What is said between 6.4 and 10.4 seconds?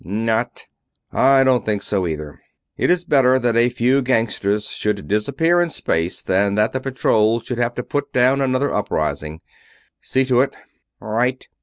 that the Patrol should have to put down another uprising. See